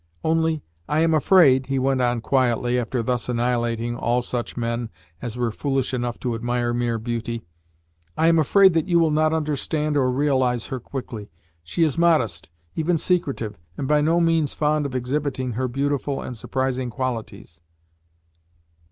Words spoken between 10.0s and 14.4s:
realise her quickly. She is modest, even secretive, and by no